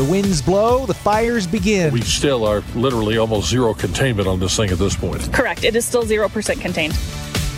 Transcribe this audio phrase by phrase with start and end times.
[0.00, 1.92] The winds blow, the fires begin.
[1.92, 5.30] We still are literally almost zero containment on this thing at this point.
[5.30, 5.62] Correct.
[5.62, 6.94] It is still 0% contained.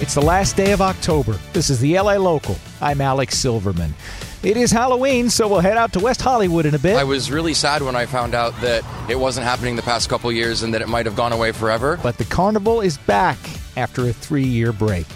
[0.01, 1.39] It's the last day of October.
[1.53, 2.57] This is the LA Local.
[2.81, 3.95] I'm Alex Silverman.
[4.43, 6.97] It is Halloween, so we'll head out to West Hollywood in a bit.
[6.97, 10.33] I was really sad when I found out that it wasn't happening the past couple
[10.33, 12.01] years and that it might have gone away forever.
[12.03, 13.39] But the carnival is back
[13.77, 15.06] after a three year break.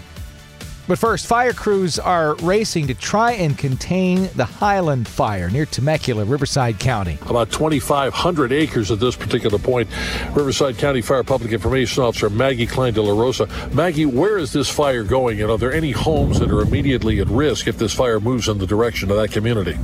[0.89, 6.25] But first, fire crews are racing to try and contain the Highland Fire near Temecula,
[6.25, 7.19] Riverside County.
[7.23, 9.89] About 2,500 acres at this particular point.
[10.33, 13.49] Riverside County Fire Public Information Officer Maggie Klein de la Rosa.
[13.73, 15.43] Maggie, where is this fire going?
[15.43, 18.59] And are there any homes that are immediately at risk if this fire moves in
[18.59, 19.77] the direction of that community?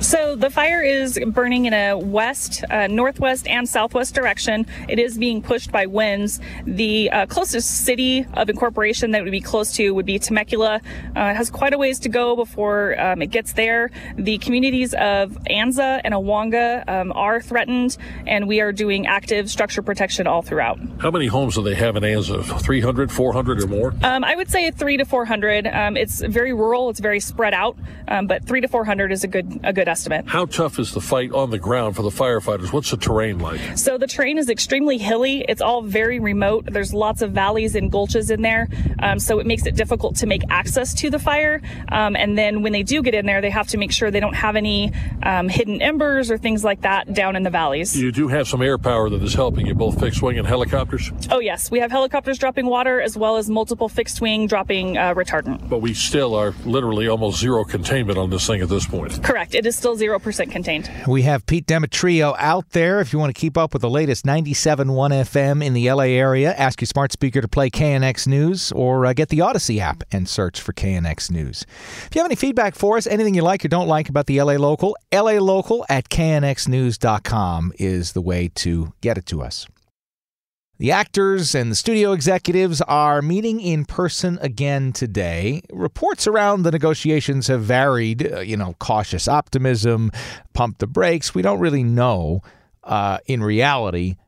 [0.00, 4.66] So the fire is burning in a west, uh, northwest, and southwest direction.
[4.88, 6.40] It is being pushed by winds.
[6.64, 10.37] The uh, closest city of incorporation that would be close to would be Temecula.
[10.38, 10.80] Temecula.
[11.16, 13.90] Uh, has quite a ways to go before um, it gets there.
[14.16, 19.82] The communities of Anza and Aguanga um, are threatened, and we are doing active structure
[19.82, 20.78] protection all throughout.
[20.98, 22.60] How many homes do they have in Anza?
[22.60, 23.94] 300, 400 or more?
[24.02, 25.66] Um, I would say three to 400.
[25.66, 26.90] Um, it's very rural.
[26.90, 27.76] It's very spread out,
[28.06, 30.28] um, but three to 400 is a good a good estimate.
[30.28, 32.72] How tough is the fight on the ground for the firefighters?
[32.72, 33.60] What's the terrain like?
[33.76, 35.44] So the terrain is extremely hilly.
[35.48, 36.66] It's all very remote.
[36.66, 38.68] There's lots of valleys and gulches in there,
[39.00, 41.60] um, so it makes it difficult to make access to the fire.
[41.90, 44.20] Um, and then when they do get in there, they have to make sure they
[44.20, 47.98] don't have any um, hidden embers or things like that down in the valleys.
[48.00, 51.10] You do have some air power that is helping you, both fixed wing and helicopters?
[51.30, 51.70] Oh, yes.
[51.70, 55.68] We have helicopters dropping water as well as multiple fixed wing dropping uh, retardant.
[55.68, 59.22] But we still are literally almost zero containment on this thing at this point.
[59.22, 59.54] Correct.
[59.54, 60.90] It is still 0% contained.
[61.06, 63.00] We have Pete Demetrio out there.
[63.00, 66.54] If you want to keep up with the latest 97.1 FM in the LA area,
[66.54, 70.17] ask your smart speaker to play KNX News or uh, get the Audacy app and
[70.26, 71.64] search for KNX News.
[72.06, 74.40] If you have any feedback for us, anything you like or don't like about the
[74.40, 79.66] LA Local, LA Local at knxnews.com is the way to get it to us.
[80.78, 85.62] The actors and the studio executives are meeting in person again today.
[85.72, 90.12] Reports around the negotiations have varied, uh, you know, cautious optimism,
[90.52, 91.34] pump the brakes.
[91.34, 92.42] We don't really know
[92.84, 94.18] uh, in reality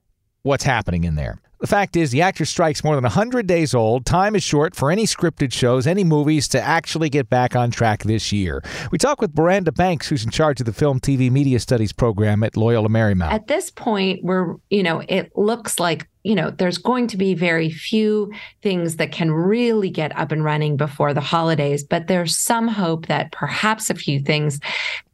[0.43, 1.41] what's happening in there.
[1.61, 4.07] The fact is, the actor strike's more than 100 days old.
[4.07, 8.05] Time is short for any scripted shows, any movies to actually get back on track
[8.05, 8.63] this year.
[8.91, 12.43] We talk with Miranda Banks, who's in charge of the Film TV Media Studies program
[12.43, 13.31] at Loyola Marymount.
[13.31, 17.33] At this point, we're, you know, it looks like you know, there's going to be
[17.33, 18.31] very few
[18.63, 23.07] things that can really get up and running before the holidays, but there's some hope
[23.07, 24.61] that perhaps a few things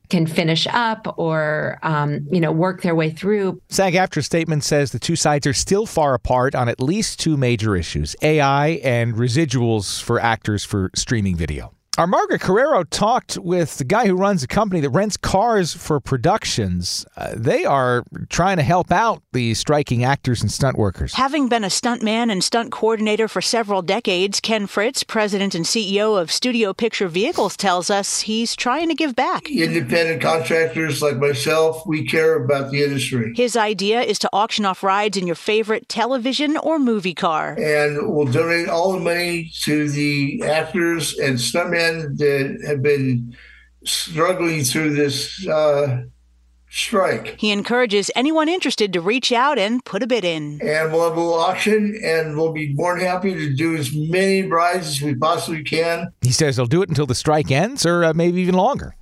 [0.09, 3.61] can finish up or um, you know work their way through.
[3.69, 7.77] SAG-AFTRA statement says the two sides are still far apart on at least two major
[7.77, 11.76] issues: AI and residuals for actors for streaming video.
[11.99, 15.99] Our Margaret Carrero talked with the guy who runs a company that rents cars for
[15.99, 17.07] productions.
[17.17, 21.15] Uh, they are trying to help out the striking actors and stunt workers.
[21.15, 26.21] Having been a stuntman and stunt coordinator for several decades, Ken Fritz, president and CEO
[26.21, 29.51] of Studio Picture Vehicles, tells us he's trying to give back.
[29.51, 33.33] Independent contractors like myself, we care about the industry.
[33.35, 37.57] His idea is to auction off rides in your favorite television or movie car.
[37.59, 43.37] And we'll donate all the money to the actors and stuntmen that have been
[43.85, 46.03] struggling through this uh,
[46.69, 47.37] strike.
[47.39, 50.61] He encourages anyone interested to reach out and put a bid in.
[50.63, 53.95] And we'll have a little auction, and we'll be more than happy to do as
[53.95, 56.09] many rides as we possibly can.
[56.21, 58.95] He says he'll do it until the strike ends, or uh, maybe even longer.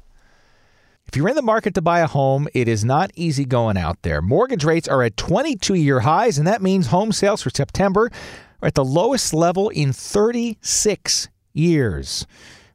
[1.07, 4.03] If you're in the market to buy a home, it is not easy going out
[4.03, 4.21] there.
[4.21, 8.11] Mortgage rates are at 22 year highs, and that means home sales for September
[8.63, 12.27] are at the lowest level in 36 years.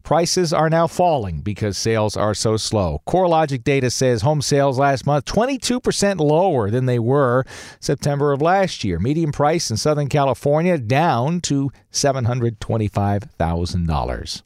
[0.09, 2.99] Prices are now falling because sales are so slow.
[3.07, 7.45] CoreLogic data says home sales last month 22% lower than they were
[7.79, 8.97] September of last year.
[8.97, 14.41] Median price in Southern California down to $725,000.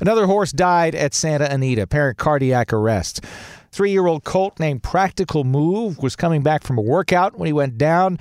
[0.00, 3.24] Another horse died at Santa Anita, apparent cardiac arrest.
[3.70, 7.52] Three year old colt named Practical Move was coming back from a workout when he
[7.52, 8.18] went down.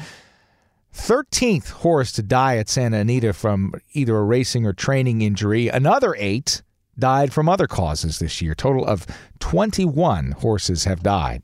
[0.93, 5.67] 13th horse to die at Santa Anita from either a racing or training injury.
[5.67, 6.61] Another eight
[6.97, 8.53] died from other causes this year.
[8.53, 9.05] Total of
[9.39, 11.41] 21 horses have died.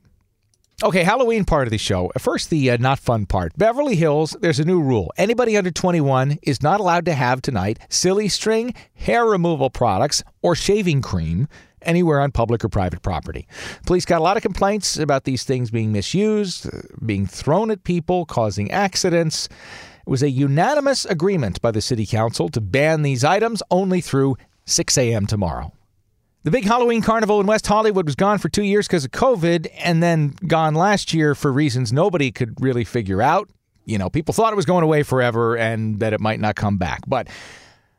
[0.83, 2.11] Okay, Halloween part of the show.
[2.19, 3.57] First, the uh, not fun part.
[3.57, 5.11] Beverly Hills, there's a new rule.
[5.17, 10.53] Anybody under 21 is not allowed to have tonight silly string, hair removal products, or
[10.53, 11.47] shaving cream
[11.81, 13.47] anywhere on public or private property.
[13.85, 17.83] Police got a lot of complaints about these things being misused, uh, being thrown at
[17.83, 19.47] people, causing accidents.
[20.05, 24.37] It was a unanimous agreement by the city council to ban these items only through
[24.65, 25.27] 6 a.m.
[25.27, 25.71] tomorrow.
[26.43, 29.69] The big Halloween carnival in West Hollywood was gone for two years because of COVID
[29.79, 33.49] and then gone last year for reasons nobody could really figure out.
[33.83, 36.77] You know, people thought it was going away forever and that it might not come
[36.77, 37.01] back.
[37.05, 37.27] But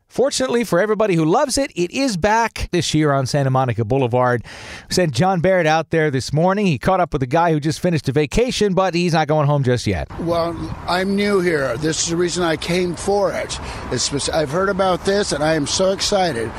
[0.08, 4.43] Fortunately for everybody who loves it, it is back this year on Santa Monica Boulevard.
[4.88, 6.66] We sent John Barrett out there this morning.
[6.66, 9.46] He caught up with a guy who just finished a vacation, but he's not going
[9.46, 10.08] home just yet.
[10.20, 10.56] Well,
[10.88, 11.76] I'm new here.
[11.76, 13.58] This is the reason I came for it.
[13.93, 16.50] It's, I've heard about this, and I am so excited.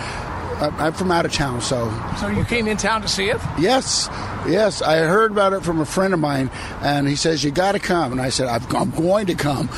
[0.62, 1.90] I'm from out of town, so.
[2.20, 3.38] So you came in town to see it?
[3.58, 4.10] Yes,
[4.46, 4.82] yes.
[4.82, 6.52] I heard about it from a friend of mine,
[6.82, 8.12] and he says you got to come.
[8.12, 9.70] And I said I'm going to come.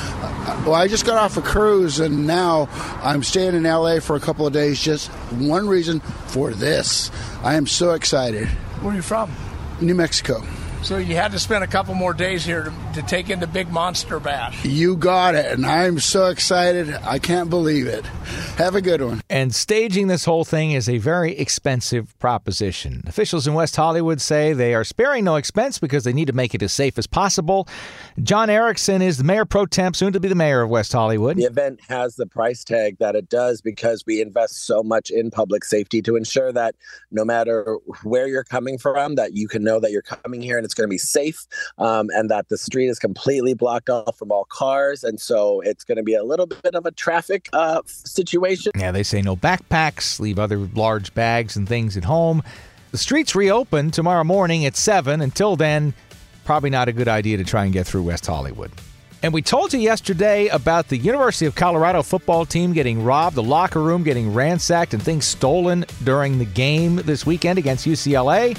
[0.65, 2.67] Well, I just got off a cruise, and now
[3.03, 4.81] I'm staying in LA for a couple of days.
[4.81, 7.11] Just one reason for this.
[7.43, 8.47] I am so excited.
[8.81, 9.31] Where are you from?
[9.81, 10.43] New Mexico.
[10.83, 13.45] So you had to spend a couple more days here to, to, take in the
[13.45, 14.65] big monster bash.
[14.65, 16.91] You got it, and I'm so excited.
[17.03, 18.03] I can't believe it.
[18.57, 19.21] Have a good one.
[19.29, 23.03] And staging this whole thing is a very expensive proposition.
[23.05, 26.55] Officials in West Hollywood say they are sparing no expense because they need to make
[26.55, 27.67] it as safe as possible.
[28.23, 31.37] John Erickson is the mayor pro tem, soon to be the mayor of West Hollywood.
[31.37, 35.29] The event has the price tag that it does because we invest so much in
[35.29, 36.75] public safety to ensure that
[37.11, 40.70] no matter where you're coming from, that you can know that you're coming here and
[40.71, 41.45] it's going to be safe
[41.77, 45.03] um, and that the street is completely blocked off from all cars.
[45.03, 48.71] And so it's going to be a little bit of a traffic uh, situation.
[48.77, 52.41] Yeah, they say no backpacks, leave other large bags and things at home.
[52.91, 55.21] The streets reopen tomorrow morning at 7.
[55.21, 55.93] Until then,
[56.45, 58.71] probably not a good idea to try and get through West Hollywood.
[59.23, 63.43] And we told you yesterday about the University of Colorado football team getting robbed, the
[63.43, 68.57] locker room getting ransacked, and things stolen during the game this weekend against UCLA.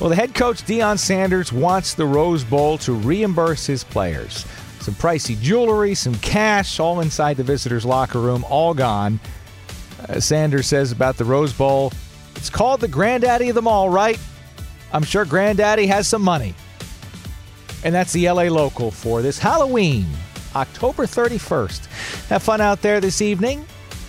[0.00, 4.46] Well, the head coach, Deion Sanders, wants the Rose Bowl to reimburse his players.
[4.78, 9.18] Some pricey jewelry, some cash, all inside the visitors' locker room, all gone.
[10.08, 11.92] Uh, Sanders says about the Rose Bowl,
[12.36, 14.20] it's called the granddaddy of them all, right?
[14.92, 16.54] I'm sure granddaddy has some money.
[17.82, 20.06] And that's the LA local for this Halloween,
[20.54, 22.26] October 31st.
[22.28, 23.66] Have fun out there this evening.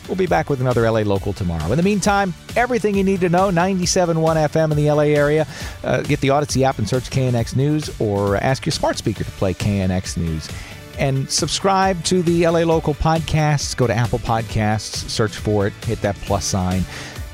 [0.10, 1.72] We'll be back with another LA Local tomorrow.
[1.72, 4.16] In the meantime, everything you need to know 97.1
[4.50, 5.46] FM in the LA area.
[5.84, 9.30] Uh, get the Audacy app and search KNX News or ask your smart speaker to
[9.32, 10.50] play KNX News.
[10.98, 13.78] And subscribe to the LA Local podcasts.
[13.78, 16.84] Go to Apple Podcasts, search for it, hit that plus sign,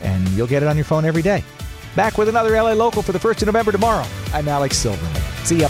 [0.02, 1.46] and you'll get it on your phone every day.
[1.96, 4.06] Back with another LA Local for the 1st of November tomorrow.
[4.34, 5.22] I'm Alex Silverman.
[5.46, 5.70] See ya.